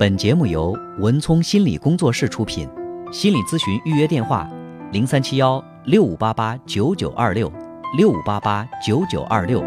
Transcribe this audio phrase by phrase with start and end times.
[0.00, 2.66] 本节目由文聪心理工作室出品，
[3.12, 4.48] 心理咨询预约电话：
[4.92, 7.52] 零三七幺六五八八九九二六
[7.98, 9.60] 六五八八九九二六。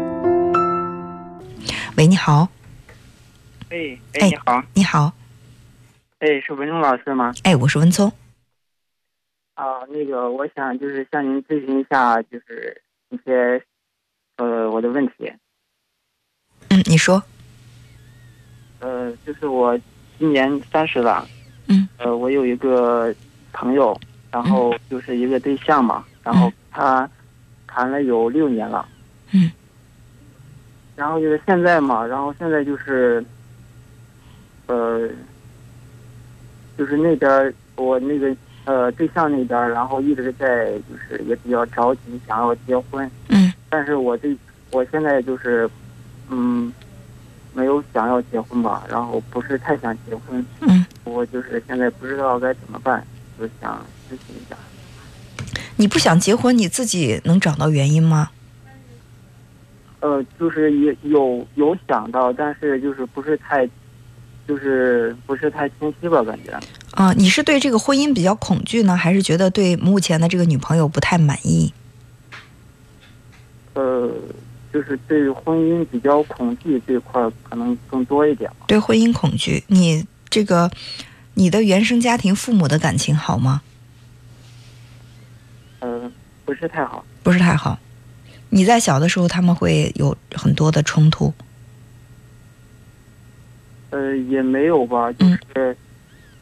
[1.96, 2.48] 喂，你好，
[3.70, 5.12] 哎哎哎，你好，你好，
[6.18, 7.32] 哎，是文聪老师吗？
[7.44, 8.12] 哎，我是文聪，
[9.54, 13.64] 啊，那个，我想就是向您咨询一下，就是一些
[14.38, 15.32] 呃我的问题。
[16.70, 17.22] 嗯，你说，
[18.80, 19.78] 呃，就是我
[20.18, 21.26] 今年三十了，
[21.68, 23.14] 嗯，呃，我有一个
[23.52, 23.98] 朋友，
[24.30, 27.08] 然后就是一个对象嘛，然后他
[27.66, 28.86] 谈了有六年了，
[29.32, 29.50] 嗯，
[30.96, 33.24] 然后就是现在嘛，然后现在就是，
[34.66, 35.08] 呃，
[36.76, 43.52] 就是那边我那个呃对象那边，然后一直在就是也比较着急想要结婚，嗯。
[43.70, 44.28] 但是我这
[44.70, 45.68] 我现在就是，
[46.30, 46.72] 嗯，
[47.54, 53.06] 没有想要结婚吧，然后不是太想结婚，嗯，我就是现在不知道该怎么办，
[53.38, 53.80] 就想
[54.10, 54.56] 咨询一下。
[55.76, 58.30] 你不想结婚，你自己能找到原因吗？
[60.00, 63.66] 呃，就是也有有想到，但是就是不是太，
[64.46, 66.52] 就是不是太清晰吧，感觉。
[66.90, 71.72] 啊、你是对这个婚姻比较恐惧呢，还是觉得对目前的这个女朋友不太满意？
[73.74, 74.12] 呃，
[74.74, 78.50] 就是对婚姻比较恐惧这块儿可能更多一点。
[78.66, 80.68] 对婚姻恐惧，你这个
[81.34, 83.62] 你的原生家庭父母的感情好吗？
[85.78, 86.10] 呃，
[86.44, 87.04] 不是太好。
[87.22, 87.78] 不是太好。
[88.50, 91.32] 你在小的时候，他们会有很多的冲突。
[93.90, 95.76] 呃，也没有吧，就是，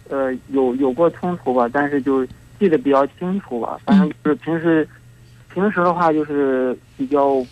[0.08, 2.26] 呃，有有过冲突吧，但是就
[2.58, 3.78] 记得比较清楚吧。
[3.84, 4.88] 反正就是平时，
[5.52, 7.44] 平时的话就是比较，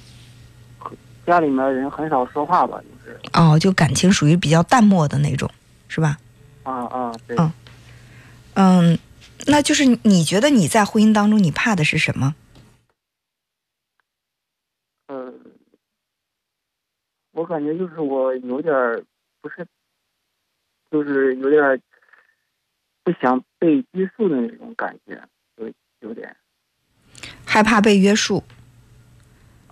[1.30, 5.48] 家里面人很少说话吧，就是哦，就感情属于比较淡漠的那种，
[5.86, 6.18] 是吧？
[6.64, 7.36] 啊啊，对。
[7.36, 7.52] 嗯
[8.54, 8.98] 嗯，
[9.46, 12.34] 那就是你觉得你在婚姻当中，你怕的是什么？
[15.06, 15.32] 呃，
[17.30, 19.02] 我感觉就是我有点儿
[19.40, 19.64] 不是，
[20.90, 21.80] 就是有点儿
[23.04, 25.22] 不想被拘束的那种感觉，
[25.56, 26.36] 有有点
[27.46, 28.42] 害怕被约束。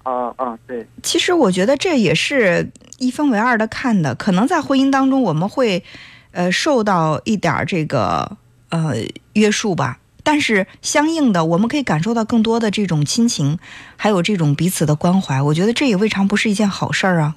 [0.03, 5.83] 啊啊，对，其实我觉得这也是一分为二的看的，可能在婚姻当中我们会，
[6.31, 8.37] 呃，受到一点儿这个
[8.71, 8.95] 呃
[9.35, 13.59] 约束吧，但是相应的我们可以感受到更多的这种亲情，
[13.97, 17.37] 还有这种彼此的关怀，我觉得这也未尝不是一件好事儿啊，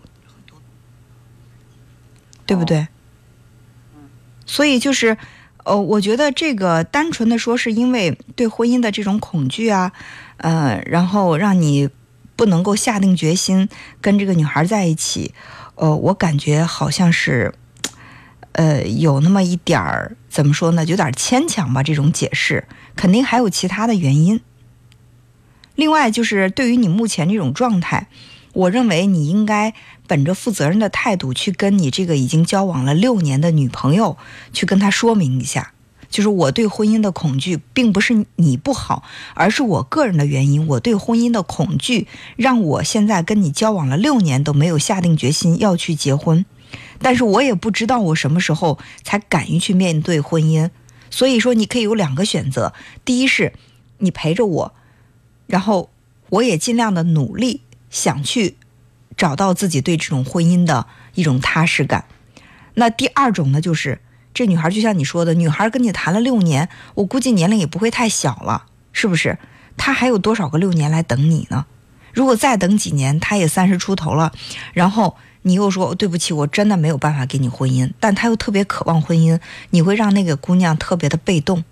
[2.45, 2.87] 对不对？
[4.45, 5.17] 所以就是，
[5.63, 9.93] 呃，我觉得这个单纯的说是因为对婚姻的这种恐惧啊，
[10.37, 11.89] 呃，然后让你
[12.41, 13.69] 不能够下定决心
[14.01, 15.31] 跟这个女孩在一起，
[15.75, 17.53] 呃，我感觉好像是，
[18.53, 21.83] 呃，有那么一点儿怎么说呢，有点牵强吧。
[21.83, 24.41] 这种解释肯定还有其他的原因。
[25.75, 28.07] 另外就是对于你目前这种状态，
[28.53, 29.75] 我认为你应该
[30.07, 34.17] 本着负责任的态度去跟你这个已经交往了六年的女朋友
[34.51, 35.73] 去跟她说明一下，
[36.11, 40.67] 就是我对婚姻的恐惧，并不是你不好，而是我个人的原因。
[40.67, 46.45] 我对婚姻的恐惧，让我现在跟你交往了六年都没有下定决心要去结婚，
[46.99, 50.69] 但是我也不知道我什么时候才敢于去面对婚姻。
[51.09, 52.73] 所以说，你可以有两个选择：
[53.03, 53.53] 第一是
[53.97, 54.73] 你陪着我，
[55.47, 55.89] 然后
[56.29, 58.57] 我也尽量的努力想去
[59.17, 62.05] 找到自己对这种婚姻的一种踏实感。
[62.75, 63.99] 那第二种呢，就是
[64.33, 69.37] 这女孩就像你说的，女孩跟你谈了六年，我估计年龄也不会太小了，是不是？
[69.77, 71.65] 她还有多少个六年来等你呢？
[72.13, 74.31] 如果再等几年，她也三十出头了，
[74.73, 79.39] 然后你又说对不起，我真的没有办法给你婚姻，但她又特别渴望婚姻，
[79.71, 81.63] 你会让那个姑娘特别的被动，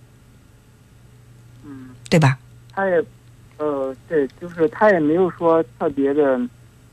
[1.66, 1.90] 嗯。
[2.10, 2.40] 对吧？
[2.74, 3.04] 她也，
[3.58, 6.40] 呃，对，就是她也没有说特别的，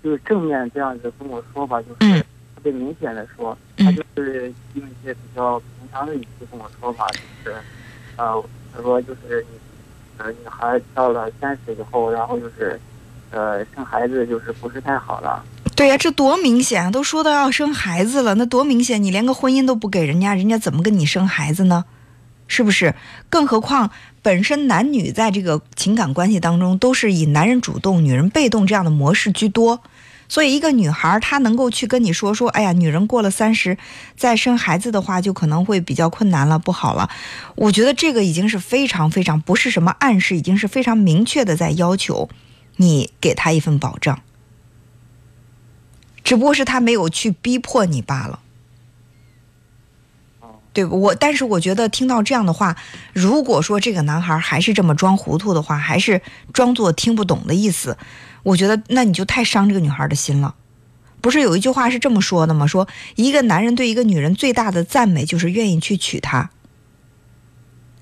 [0.05, 2.25] 就是正面这样子跟我说吧，就是
[2.71, 7.57] 别明显的说，嗯他就是用一些比较平常的语气跟我说吧，就是，
[8.17, 9.59] 呃，他说就是你，
[10.19, 12.79] 呃，女孩到了三十以后，然后就是，
[13.31, 15.45] 呃，生孩子就是不是太好了，
[15.77, 16.91] 对呀、这多明显啊！
[16.91, 19.01] 都说到要生孩子了，那多明显！
[19.03, 21.85] 你连个婚姻都不给人家，人家怎么跟你生孩子呢？
[22.49, 22.95] 是不是？
[23.29, 23.91] 更何况
[24.23, 29.81] 本身男女在这个情感关系当中都是以男人主动、女人被动这样的模式居多，
[30.29, 33.79] 所以一个女孩她能够去跟你说说，哎呀，女人过了三十
[34.17, 37.09] 再生孩子的话，就可能会比较困难了，不好了。
[37.55, 42.29] 我觉得这个已经是非常非常不是什么暗示，已经是非常明确的在要求
[42.77, 44.21] 你给她一份保障。
[46.25, 48.41] 只不过是他没有去逼迫你罢了。
[50.77, 50.85] 对？
[50.85, 52.77] 我但是我觉得听到这样的话，
[53.13, 57.97] 如果说这个男孩还是这么装糊涂的话，还是装作听不懂的意思，
[58.43, 60.55] 我觉得那你就太伤这个女孩的心了。
[61.21, 62.67] 不是有一句话是这么说的吗？
[62.67, 62.87] 说
[63.17, 66.51] 一个男人对一个女人最大的赞美就是愿意去娶她。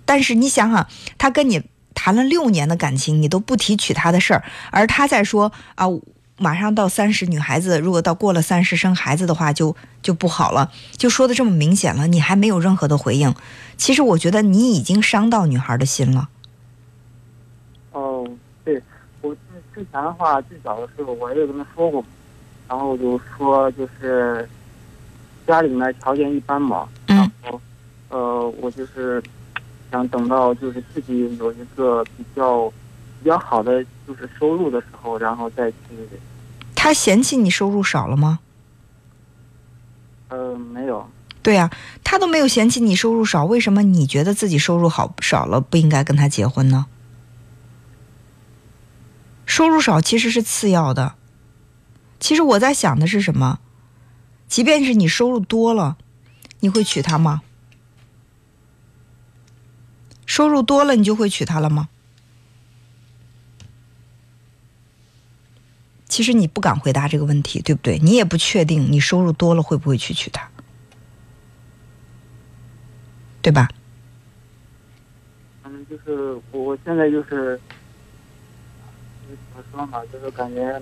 [0.05, 0.87] 但是你想想，
[1.17, 1.63] 他跟你
[1.95, 5.87] 谈了六年的感情，你都不提娶她的事儿，而他在说啊。
[6.37, 10.71] 马上到三十，女孩子如果到过了三十生孩子的话，就就不好了。
[10.97, 13.33] 就说的这么明显了，你还没有任何的回应。
[13.77, 16.29] 其实我觉得你已经伤到女孩的心了。
[17.93, 18.29] 哦，
[18.65, 18.83] 对，
[19.21, 19.41] 我之
[19.73, 22.05] 之前的话，最早的时候我也跟他说过，
[22.69, 24.49] 然后就说就是
[25.47, 27.61] 家里面条件一般嘛，然后
[28.09, 29.23] 呃，我就是
[29.93, 32.73] 想等到就是自己有一个比较。
[33.25, 35.77] 比较好的就是收入的时候，然后再去。
[36.75, 38.41] 他嫌弃你收入少了吗？
[40.29, 41.09] 呃，没有。
[41.43, 41.71] 对呀，
[42.05, 46.85] 他都没有嫌弃你收入少，为什么你觉得自己收入好少了不应该跟他结婚呢？
[49.47, 51.15] 收入少其实是次要的。
[52.21, 53.59] 其实我在想的是什么？
[54.49, 55.97] 即便是你收入多了，
[56.61, 57.41] 你会娶她吗？
[60.27, 61.89] 收入多了，你就会娶她了吗？
[66.15, 67.99] 其实你不敢回答这个问题，对不对？
[67.99, 70.49] 你也不确定你收入多了会不会去娶她，
[73.43, 73.69] 对吧？
[75.65, 77.61] 嗯，就是我现在就是
[79.27, 80.81] 怎么说嘛，就是感觉。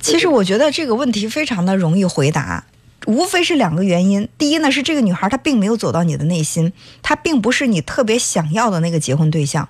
[0.00, 2.64] 其实我觉得这个问题非常的容易回答，
[3.06, 4.28] 无非是两个原因。
[4.36, 9.68] 第一呢，是这个女孩她并没有走到你的内心，她并不是你特别想要的那个结婚对象。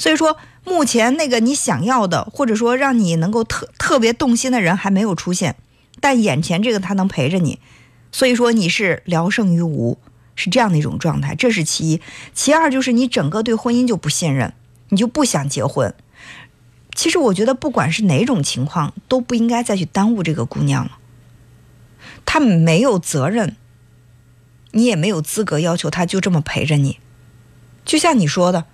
[0.00, 5.56] 所以说，目前那个你想要的，或者说让你能够特特别动心的人还没有出现，
[6.00, 7.60] 但眼前这个他能陪着你，
[8.10, 9.98] 所以说你是聊胜于无，
[10.34, 12.00] 是这样的一种状态，这是其一。
[12.32, 14.54] 其二就是你整个对婚姻就不信任，
[14.88, 15.94] 你就不想结婚。
[16.94, 20.92] 其实我觉得不管是哪种情况，都不应该再去耽误这个姑娘了。
[22.24, 23.54] 她没有责任，
[24.70, 26.98] 你也没有资格要求她就这么陪着你。
[27.84, 28.64] 就像你说的。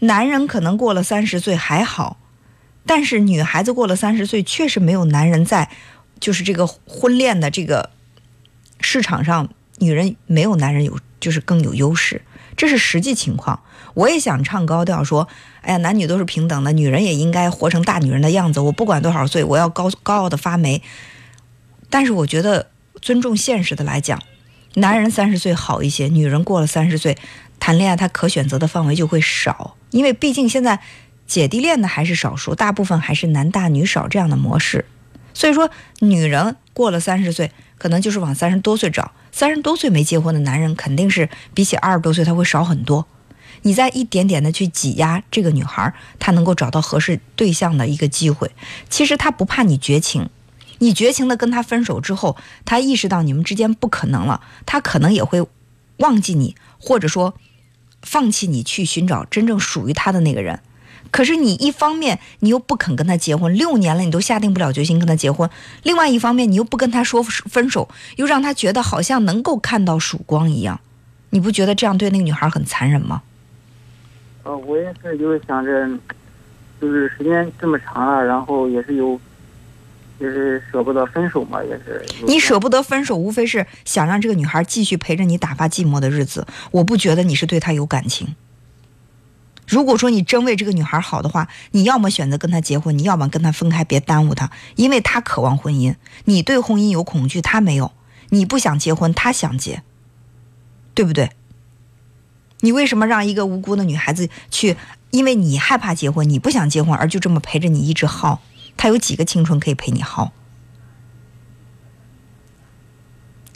[0.00, 2.18] 男人可能过了三十岁还好，
[2.84, 5.70] 但是女孩子过了三十岁确实没有男人在，
[6.20, 7.90] 就是这个婚恋的这个
[8.80, 9.48] 市场上，
[9.78, 12.20] 女人没有男人有就是更有优势，
[12.56, 13.60] 这是实际情况。
[13.94, 15.26] 我也想唱高调说，
[15.62, 18.60] 哎呀，男女都是平等的，女人也应该活成大女人的样子。
[18.60, 20.82] 我不管多少岁，我要高高傲的发霉。
[21.88, 22.68] 但是我觉得
[23.00, 24.22] 尊重现实的来讲，
[24.74, 27.16] 男人三十岁好一些，女人过了三十岁。
[27.58, 30.80] 谈恋爱，他可选择的范围就会少，因为毕竟现在
[31.26, 34.84] 姐弟恋的还是少数，大部分还是男大女少这样的模式。
[35.34, 39.12] 所以说，女人过了三十岁，可能就是往三十多岁找。
[39.32, 43.06] 三十多岁没结婚的男人，肯定是比起二十多岁他会少很多。
[43.62, 48.50] 你再一点点的去挤压这个女孩，她能够找到合适对象的一个机会。
[48.88, 50.30] 其实她不怕你绝情，
[50.78, 55.46] 你绝情的跟他分手之后，他意识到你们之间不可能了，他可能也会
[55.98, 57.34] 忘记你，或者说。
[58.06, 60.60] 放弃你去寻找真正属于他的那个人，
[61.10, 65.48] 可是你一方面你又不肯跟他结婚，六年了你都下定不了决心跟他结婚；
[65.82, 70.80] 另外一方面你又不跟他说分手，又让他觉得好像能够看到曙光一样，
[71.30, 73.22] 你不觉得这样对那个女孩很残忍吗？
[74.44, 75.88] 呃，我也是，就是想着，
[76.80, 79.20] 就是时间这么长了，然后也是有。
[80.18, 82.04] 就是舍不得分手嘛，也是。
[82.26, 86.46] 你舍不得分手，无非是想让这个女孩继续陪着你打发寂寞的日子。
[86.70, 88.34] 我不觉得你是对她有感情。
[89.68, 97.92] 如果说你真为这个女孩好的话，你要么选择跟她结婚，你要么跟她分开，别耽误她，因为她渴望婚姻，你对婚姻有恐惧，她没有。
[98.30, 99.82] 你不想结婚，她想结，
[100.94, 101.30] 对不对？
[102.60, 104.76] 你为什么让一个无辜的女孩子去？
[105.10, 108.42] 因为你害怕结婚，你不想结婚，而就这么陪着你一直耗？
[108.76, 110.32] 他有几个青春可以陪你耗？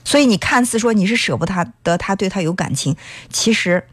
[0.04, 2.96] 所以你看似说你是舍不得他，对他有感情，
[3.28, 3.86] 其实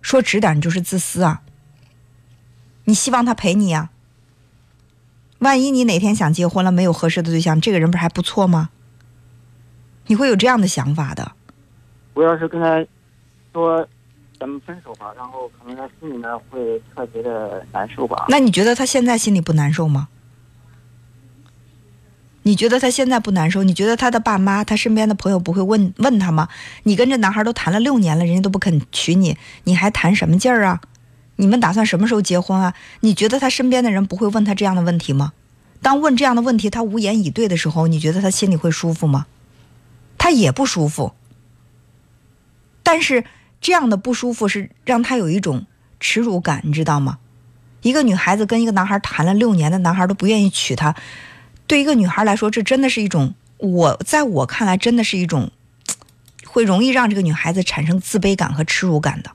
[0.00, 1.42] 说直点，你就是自私啊！
[2.84, 3.90] 你希望他陪你呀？
[5.40, 8.70] 万一你哪天想结婚了，没有合适的对象，这个人不是还不错吗？
[10.06, 11.32] 你会有这样的想法的。
[12.12, 12.86] 我要是跟他
[13.52, 13.84] 说
[14.38, 18.26] 咱们分手吧，然后可能他心里面会特别的难受吧？
[18.28, 20.08] 那你觉得他现在心里不难受吗？
[22.44, 23.62] 你觉得他现在不难受？
[23.64, 26.48] 你觉得他的爸妈、他身边的朋友不会问问他吗？
[26.84, 30.80] 你跟这男孩都谈了六年了，人家都不肯娶你，你还谈什么劲儿啊？
[31.36, 32.74] 你们打算什么时候结婚啊？
[33.00, 35.32] 你觉得他身边的人不会问他这样的问题吗？
[35.82, 39.26] 当问这样的问题他无言以对的时候，你觉得他心里会舒服吗？
[40.18, 41.12] 他也不舒服。
[42.82, 43.24] 但是
[43.62, 45.64] 这样的不舒服是让他有一种
[45.98, 47.18] 耻辱感，你知道吗？
[47.80, 50.94] 一个女孩子跟一个男孩谈了六年的男孩都不愿意娶她，
[51.74, 55.50] 对一个女孩来说，这真的是一种我在我看来真的是一种
[56.46, 59.32] 会容易让这个女孩子产生自卑感和耻辱感的。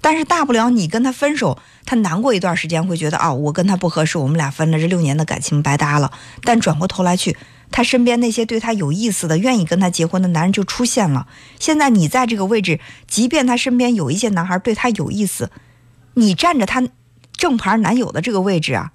[0.00, 6.10] 但是大不了你跟他分手，他难过一段时间会觉得哦，我跟他不合适，我们俩分了，这六年的感情白搭了。
[6.42, 7.36] 但转过头来去，
[7.70, 11.28] 他身边那些对他有意思的、愿意跟他结婚的男人就出现了。
[11.60, 15.52] 现在你在这个位置，即便他身边有一些男孩对他有意思，
[16.14, 16.88] 你占着他
[17.36, 18.90] 正牌男友的这个位置啊，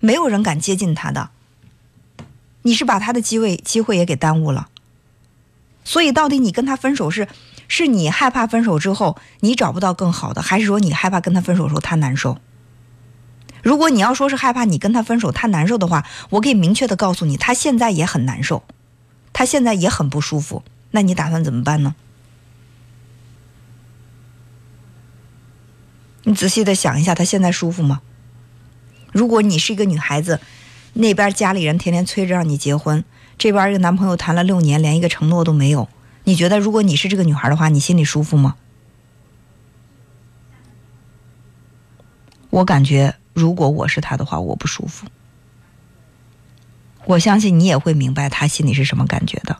[0.00, 1.30] 没有人敢接近他的。
[2.62, 4.68] 你是把他的机会机会也给耽误了。
[5.84, 7.28] 所以到底你跟他分手是？
[7.72, 12.40] 是你害怕分手之后你找不到更好的，还是说你害怕跟他分手的时候他难受？
[13.62, 18.64] 如果你要说是害怕你跟他分手他难受的话，我可以明确的告诉你，他现在也很难受，
[19.32, 20.64] 他现在也很不舒服。
[20.90, 21.94] 那你打算怎么办呢？
[26.24, 28.00] 你仔细的想一下，他现在舒服吗？
[29.12, 30.40] 如果你是一个女孩子，
[30.94, 33.04] 那边家里人天天催着让你结婚，
[33.38, 35.88] 这边一个男朋友谈了六年，连一个承诺都没有。
[36.24, 38.56] 你觉得，如果你是这个女孩的话，你心里舒服吗？
[42.50, 45.06] 我感觉，如果我是他的话，我不舒服。
[47.06, 49.56] 我相信你也会明白他心里是什么感觉的，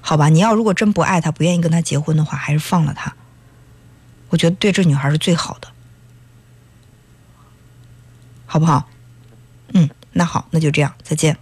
[0.00, 0.28] 好吧？
[0.28, 3.14] 你要如果真不爱他，不愿意跟他结婚的话，还是放了他。
[4.28, 5.68] 我觉得对这女孩是最好的，
[8.54, 8.88] 好不好？
[9.72, 11.36] 嗯，那好，那就这样，再见。